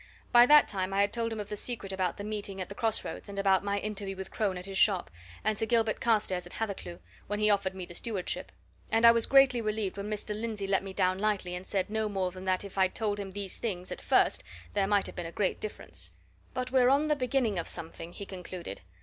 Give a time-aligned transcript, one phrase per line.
[0.31, 2.73] By that time I had told him of the secret about the meeting at the
[2.73, 5.11] cross roads, and about my interview with Crone at his shop,
[5.43, 8.51] and Sir Gilbert Carstairs at Hathercleugh, when he offered me the stewardship;
[8.91, 10.33] and I was greatly relieved when Mr.
[10.33, 13.29] Lindsey let me down lightly and said no more than that if I'd told him
[13.29, 14.43] these things, at first,
[14.73, 16.09] there might have been a great difference.
[16.55, 18.81] "But we're on the beginning of something," he concluded.